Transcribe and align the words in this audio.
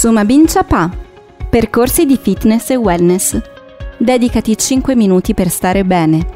Sumabin 0.00 0.46
Chapa. 0.46 0.90
Percorsi 1.50 2.06
di 2.06 2.16
fitness 2.16 2.70
e 2.70 2.76
wellness. 2.76 3.38
Dedicati 3.98 4.56
5 4.56 4.96
minuti 4.96 5.34
per 5.34 5.50
stare 5.50 5.84
bene. 5.84 6.26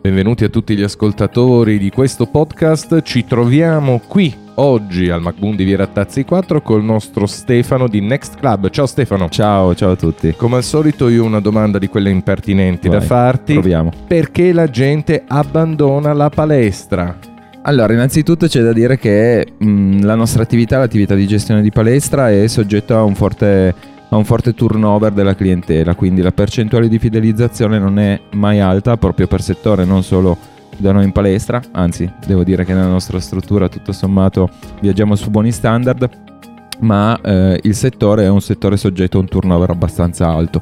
Benvenuti 0.00 0.44
a 0.44 0.48
tutti 0.48 0.74
gli 0.74 0.82
ascoltatori 0.82 1.76
di 1.76 1.90
questo 1.90 2.24
podcast. 2.24 3.02
Ci 3.02 3.26
troviamo 3.26 4.00
qui 4.08 4.34
oggi 4.54 5.10
al 5.10 5.20
MacBoon 5.20 5.54
di 5.54 5.64
Via 5.64 5.76
Rattazzi 5.76 6.24
4 6.24 6.62
col 6.62 6.82
nostro 6.82 7.26
Stefano 7.26 7.86
di 7.86 8.00
Next 8.00 8.38
Club. 8.38 8.70
Ciao 8.70 8.86
Stefano. 8.86 9.28
Ciao, 9.28 9.74
ciao 9.74 9.90
a 9.90 9.96
tutti. 9.96 10.32
Come 10.34 10.56
al 10.56 10.64
solito 10.64 11.10
io 11.10 11.22
ho 11.22 11.26
una 11.26 11.40
domanda 11.40 11.78
di 11.78 11.88
quelle 11.88 12.08
impertinenti 12.08 12.88
Vai, 12.88 12.98
da 12.98 13.04
farti. 13.04 13.52
Proviamo. 13.52 13.92
Perché 14.06 14.54
la 14.54 14.70
gente 14.70 15.22
abbandona 15.28 16.14
la 16.14 16.30
palestra? 16.30 17.31
Allora, 17.64 17.92
innanzitutto 17.92 18.48
c'è 18.48 18.60
da 18.60 18.72
dire 18.72 18.98
che 18.98 19.46
mh, 19.56 20.04
la 20.04 20.16
nostra 20.16 20.42
attività, 20.42 20.78
l'attività 20.78 21.14
di 21.14 21.28
gestione 21.28 21.62
di 21.62 21.70
palestra, 21.70 22.28
è 22.28 22.48
soggetta 22.48 22.98
a 22.98 23.02
un 23.04 23.14
forte, 23.14 23.72
a 24.08 24.16
un 24.16 24.24
forte 24.24 24.52
turnover 24.52 25.12
della 25.12 25.36
clientela, 25.36 25.94
quindi 25.94 26.22
la 26.22 26.32
percentuale 26.32 26.88
di 26.88 26.98
fidelizzazione 26.98 27.78
non 27.78 28.00
è 28.00 28.20
mai 28.32 28.58
alta 28.58 28.96
proprio 28.96 29.28
per 29.28 29.42
settore, 29.42 29.84
non 29.84 30.02
solo 30.02 30.36
da 30.76 30.90
noi 30.90 31.04
in 31.04 31.12
palestra, 31.12 31.62
anzi 31.70 32.10
devo 32.26 32.42
dire 32.42 32.64
che 32.64 32.74
nella 32.74 32.88
nostra 32.88 33.20
struttura 33.20 33.68
tutto 33.68 33.92
sommato 33.92 34.50
viaggiamo 34.80 35.14
su 35.14 35.30
buoni 35.30 35.52
standard, 35.52 36.10
ma 36.80 37.16
eh, 37.22 37.60
il 37.62 37.76
settore 37.76 38.24
è 38.24 38.28
un 38.28 38.40
settore 38.40 38.76
soggetto 38.76 39.18
a 39.18 39.20
un 39.20 39.28
turnover 39.28 39.70
abbastanza 39.70 40.26
alto. 40.26 40.60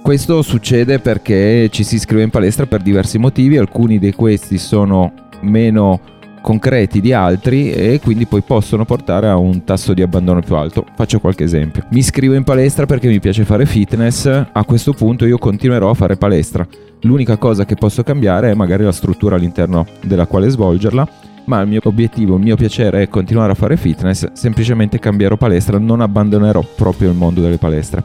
Questo 0.00 0.40
succede 0.40 0.98
perché 0.98 1.68
ci 1.70 1.84
si 1.84 1.96
iscrive 1.96 2.22
in 2.22 2.30
palestra 2.30 2.64
per 2.64 2.80
diversi 2.80 3.18
motivi, 3.18 3.58
alcuni 3.58 3.98
di 3.98 4.12
questi 4.14 4.56
sono 4.56 5.12
meno 5.42 6.00
concreti 6.42 7.00
di 7.00 7.14
altri 7.14 7.72
e 7.72 8.00
quindi 8.02 8.26
poi 8.26 8.42
possono 8.42 8.84
portare 8.84 9.28
a 9.28 9.36
un 9.38 9.64
tasso 9.64 9.94
di 9.94 10.02
abbandono 10.02 10.40
più 10.40 10.54
alto. 10.56 10.84
Faccio 10.94 11.20
qualche 11.20 11.44
esempio. 11.44 11.84
Mi 11.90 12.00
iscrivo 12.00 12.34
in 12.34 12.44
palestra 12.44 12.84
perché 12.84 13.08
mi 13.08 13.20
piace 13.20 13.46
fare 13.46 13.64
fitness, 13.64 14.26
a 14.26 14.64
questo 14.64 14.92
punto 14.92 15.24
io 15.24 15.38
continuerò 15.38 15.88
a 15.88 15.94
fare 15.94 16.16
palestra. 16.16 16.66
L'unica 17.02 17.38
cosa 17.38 17.64
che 17.64 17.76
posso 17.76 18.02
cambiare 18.02 18.50
è 18.50 18.54
magari 18.54 18.84
la 18.84 18.92
struttura 18.92 19.36
all'interno 19.36 19.86
della 20.02 20.26
quale 20.26 20.50
svolgerla, 20.50 21.08
ma 21.46 21.60
il 21.60 21.68
mio 21.68 21.80
obiettivo, 21.84 22.36
il 22.36 22.42
mio 22.42 22.56
piacere 22.56 23.02
è 23.02 23.08
continuare 23.08 23.52
a 23.52 23.56
fare 23.56 23.76
fitness, 23.76 24.32
semplicemente 24.32 24.98
cambierò 24.98 25.36
palestra, 25.36 25.78
non 25.78 26.00
abbandonerò 26.00 26.62
proprio 26.76 27.08
il 27.10 27.16
mondo 27.16 27.40
delle 27.40 27.56
palestre. 27.56 28.04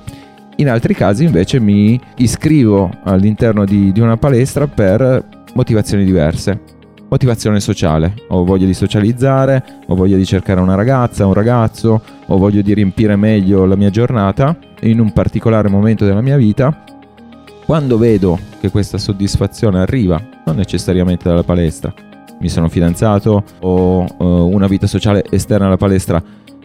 In 0.59 0.69
altri 0.69 0.95
casi 0.95 1.23
invece 1.23 1.59
mi 1.59 1.99
iscrivo 2.15 2.89
all'interno 3.03 3.65
di, 3.65 3.91
di 3.91 3.99
una 3.99 4.17
palestra 4.17 4.65
per 4.65 5.23
motivazioni 5.53 6.03
diverse 6.03 6.75
motivazione 7.09 7.59
sociale. 7.59 8.13
Ho 8.29 8.43
voglia 8.43 8.65
di 8.65 8.73
socializzare, 8.73 9.63
ho 9.87 9.95
voglia 9.95 10.17
di 10.17 10.25
cercare 10.25 10.59
una 10.59 10.75
ragazza, 10.75 11.25
un 11.25 11.33
ragazzo, 11.33 12.01
ho 12.25 12.37
voglia 12.37 12.61
di 12.61 12.73
riempire 12.73 13.15
meglio 13.15 13.65
la 13.65 13.75
mia 13.75 13.89
giornata 13.89 14.57
in 14.81 14.99
un 14.99 15.11
particolare 15.11 15.69
momento 15.69 16.05
della 16.05 16.21
mia 16.21 16.37
vita. 16.37 16.83
Quando 17.65 17.97
vedo 17.97 18.39
che 18.59 18.69
questa 18.69 18.97
soddisfazione 18.97 19.79
arriva, 19.79 20.21
non 20.45 20.55
necessariamente 20.55 21.27
dalla 21.27 21.43
palestra, 21.43 21.93
mi 22.39 22.49
sono 22.49 22.69
fidanzato, 22.69 23.43
ho 23.59 24.05
uh, 24.17 24.25
una 24.25 24.67
vita 24.67 24.87
sociale 24.87 25.23
esterna 25.29 25.65
alla 25.65 25.77
palestra 25.77 26.21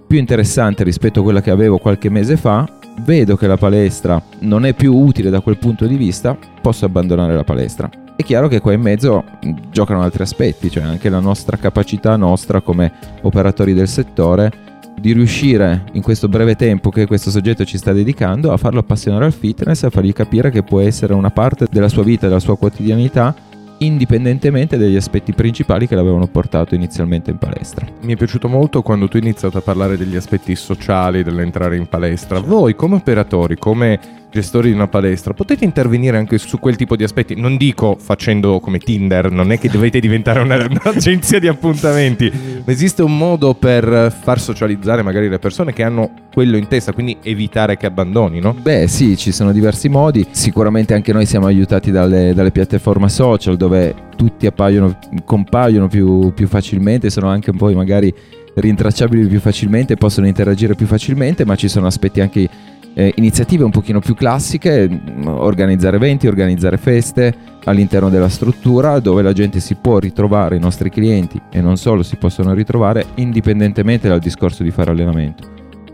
più 0.06 0.18
interessante 0.18 0.84
rispetto 0.84 1.20
a 1.20 1.22
quella 1.22 1.40
che 1.40 1.50
avevo 1.50 1.78
qualche 1.78 2.10
mese 2.10 2.36
fa, 2.36 2.68
vedo 3.00 3.36
che 3.36 3.46
la 3.46 3.56
palestra 3.56 4.22
non 4.40 4.66
è 4.66 4.74
più 4.74 4.94
utile 4.94 5.30
da 5.30 5.40
quel 5.40 5.56
punto 5.56 5.86
di 5.86 5.96
vista, 5.96 6.36
posso 6.60 6.84
abbandonare 6.84 7.34
la 7.34 7.44
palestra. 7.44 8.01
È 8.22 8.24
chiaro 8.24 8.46
che 8.46 8.60
qua 8.60 8.72
in 8.72 8.80
mezzo 8.80 9.24
giocano 9.72 10.00
altri 10.00 10.22
aspetti, 10.22 10.70
cioè 10.70 10.84
anche 10.84 11.08
la 11.08 11.18
nostra 11.18 11.56
capacità 11.56 12.14
nostra 12.14 12.60
come 12.60 12.92
operatori 13.22 13.74
del 13.74 13.88
settore 13.88 14.52
di 14.96 15.12
riuscire 15.12 15.86
in 15.94 16.02
questo 16.02 16.28
breve 16.28 16.54
tempo 16.54 16.90
che 16.90 17.08
questo 17.08 17.30
soggetto 17.30 17.64
ci 17.64 17.78
sta 17.78 17.92
dedicando 17.92 18.52
a 18.52 18.56
farlo 18.58 18.78
appassionare 18.78 19.24
al 19.24 19.32
fitness 19.32 19.82
e 19.82 19.86
a 19.88 19.90
fargli 19.90 20.12
capire 20.12 20.50
che 20.50 20.62
può 20.62 20.78
essere 20.78 21.14
una 21.14 21.30
parte 21.30 21.66
della 21.68 21.88
sua 21.88 22.04
vita, 22.04 22.28
della 22.28 22.38
sua 22.38 22.56
quotidianità 22.56 23.34
indipendentemente 23.78 24.78
dagli 24.78 24.94
aspetti 24.94 25.32
principali 25.32 25.88
che 25.88 25.96
l'avevano 25.96 26.28
portato 26.28 26.76
inizialmente 26.76 27.32
in 27.32 27.38
palestra. 27.38 27.84
Mi 28.02 28.12
è 28.12 28.16
piaciuto 28.16 28.46
molto 28.46 28.82
quando 28.82 29.08
tu 29.08 29.16
hai 29.16 29.24
iniziato 29.24 29.58
a 29.58 29.62
parlare 29.62 29.96
degli 29.96 30.14
aspetti 30.14 30.54
sociali 30.54 31.24
dell'entrare 31.24 31.76
in 31.76 31.88
palestra. 31.88 32.38
Voi 32.38 32.76
come 32.76 32.94
operatori, 32.94 33.56
come 33.56 34.21
gestori 34.32 34.68
di 34.70 34.74
una 34.74 34.88
palestra, 34.88 35.34
potete 35.34 35.64
intervenire 35.64 36.16
anche 36.16 36.38
su 36.38 36.58
quel 36.58 36.74
tipo 36.76 36.96
di 36.96 37.04
aspetti. 37.04 37.38
Non 37.38 37.56
dico 37.56 37.96
facendo 38.00 38.58
come 38.60 38.78
Tinder, 38.78 39.30
non 39.30 39.52
è 39.52 39.58
che 39.58 39.68
dovete 39.68 40.00
diventare 40.00 40.40
una, 40.40 40.56
un'agenzia 40.68 41.38
di 41.38 41.46
appuntamenti, 41.46 42.32
ma 42.64 42.72
esiste 42.72 43.02
un 43.02 43.16
modo 43.16 43.54
per 43.54 44.12
far 44.22 44.40
socializzare 44.40 45.02
magari 45.02 45.28
le 45.28 45.38
persone 45.38 45.72
che 45.72 45.82
hanno 45.82 46.10
quello 46.32 46.56
in 46.56 46.66
testa, 46.66 46.92
quindi 46.92 47.18
evitare 47.22 47.76
che 47.76 47.86
abbandonino? 47.86 48.54
Beh 48.54 48.88
sì, 48.88 49.16
ci 49.16 49.32
sono 49.32 49.52
diversi 49.52 49.90
modi, 49.90 50.26
sicuramente 50.30 50.94
anche 50.94 51.12
noi 51.12 51.26
siamo 51.26 51.46
aiutati 51.46 51.90
dalle, 51.90 52.32
dalle 52.34 52.50
piattaforme 52.50 53.10
social 53.10 53.56
dove 53.56 53.94
tutti 54.16 54.46
appaiono, 54.46 54.98
compaiono 55.24 55.88
più, 55.88 56.32
più 56.32 56.48
facilmente, 56.48 57.10
sono 57.10 57.28
anche 57.28 57.52
poi 57.52 57.74
magari 57.74 58.12
rintracciabili 58.54 59.26
più 59.26 59.40
facilmente, 59.40 59.96
possono 59.96 60.26
interagire 60.26 60.74
più 60.74 60.86
facilmente, 60.86 61.44
ma 61.44 61.54
ci 61.56 61.68
sono 61.68 61.86
aspetti 61.86 62.20
anche 62.20 62.48
eh, 62.94 63.12
iniziative 63.16 63.64
un 63.64 63.70
pochino 63.70 64.00
più 64.00 64.14
classiche, 64.14 64.88
mm, 64.88 65.26
organizzare 65.26 65.96
eventi, 65.96 66.26
organizzare 66.26 66.76
feste 66.76 67.34
all'interno 67.64 68.10
della 68.10 68.28
struttura 68.28 68.98
dove 68.98 69.22
la 69.22 69.32
gente 69.32 69.60
si 69.60 69.74
può 69.76 69.98
ritrovare, 69.98 70.56
i 70.56 70.60
nostri 70.60 70.90
clienti 70.90 71.40
e 71.50 71.60
non 71.60 71.76
solo 71.76 72.02
si 72.02 72.16
possono 72.16 72.52
ritrovare 72.54 73.06
indipendentemente 73.16 74.08
dal 74.08 74.18
discorso 74.18 74.62
di 74.62 74.70
fare 74.70 74.90
allenamento. 74.90 75.50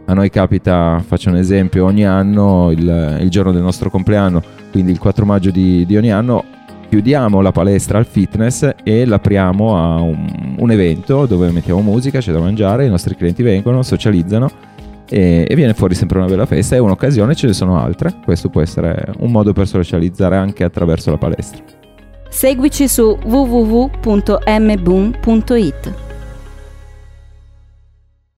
A 0.06 0.14
noi 0.14 0.30
capita, 0.30 1.02
faccio 1.06 1.28
un 1.28 1.36
esempio, 1.36 1.84
ogni 1.84 2.06
anno, 2.06 2.70
il, 2.70 3.18
il 3.20 3.28
giorno 3.28 3.52
del 3.52 3.60
nostro 3.60 3.90
compleanno, 3.90 4.42
quindi 4.70 4.90
il 4.90 4.98
4 4.98 5.26
maggio 5.26 5.50
di, 5.50 5.84
di, 5.84 5.98
ogni 5.98 6.10
anno, 6.10 6.44
chiudiamo 6.88 7.42
la 7.42 7.52
palestra 7.52 7.98
al 7.98 8.06
fitness 8.06 8.70
e 8.82 9.04
l'apriamo 9.04 9.76
a 9.76 10.00
un, 10.00 10.56
un 10.56 10.70
evento 10.70 11.26
dove 11.26 11.50
mettiamo 11.50 11.82
musica, 11.82 12.20
c'è 12.20 12.32
da 12.32 12.40
mangiare, 12.40 12.86
i 12.86 12.88
nostri 12.88 13.14
clienti 13.16 13.42
vengono, 13.42 13.82
socializzano 13.82 14.50
e, 15.08 15.46
e, 15.48 15.54
viene 15.54 15.74
fuori 15.74 15.94
sempre 15.94 16.18
una 16.18 16.26
bella 16.26 16.46
festa. 16.46 16.76
È 16.76 16.78
un'occasione, 16.78 17.34
ce 17.34 17.46
ne 17.48 17.52
sono 17.52 17.78
altre. 17.78 18.14
Questo 18.24 18.48
può 18.48 18.60
essere 18.60 19.12
un 19.18 19.30
modo 19.30 19.52
per 19.52 19.66
socializzare 19.66 20.36
anche 20.36 20.64
attraverso 20.64 21.10
la 21.10 21.18
palestra. 21.18 21.62
Seguici 22.28 22.88
su 22.88 23.18
www.mboom.it. 23.24 23.76